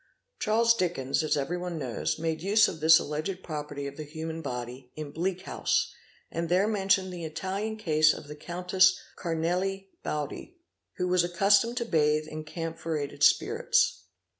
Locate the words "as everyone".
1.21-1.77